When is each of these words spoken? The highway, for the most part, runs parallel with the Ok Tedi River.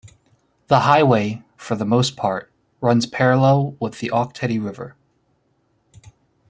The 0.65 0.79
highway, 0.79 1.43
for 1.57 1.75
the 1.75 1.85
most 1.85 2.17
part, 2.17 2.51
runs 2.81 3.05
parallel 3.05 3.77
with 3.79 3.99
the 3.99 4.09
Ok 4.09 4.31
Tedi 4.33 4.57
River. 4.57 4.95